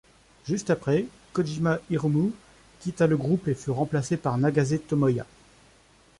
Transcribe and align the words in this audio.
Juste 0.47 0.71
après, 0.71 1.05
Kojima 1.31 1.77
Hiromu, 1.91 2.31
quitta 2.79 3.05
le 3.05 3.17
groupe 3.17 3.47
et 3.47 3.53
fut 3.53 3.69
remplacé 3.69 4.17
par 4.17 4.35
Nagase 4.39 4.79
Tomoya. 4.87 5.27